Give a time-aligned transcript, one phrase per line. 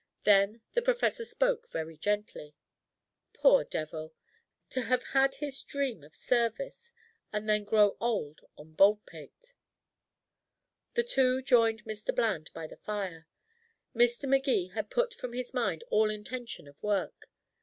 [0.23, 2.55] Then the professor spoke very gently:
[3.33, 4.15] "Poor devil
[4.71, 6.91] to have had his dream of service
[7.31, 9.53] and then grow old on Baldpate."
[10.95, 12.15] The two joined Mr.
[12.15, 13.27] Bland by the fire.
[13.95, 14.27] Mr.
[14.27, 17.29] Magee had put from his mind all intention of work.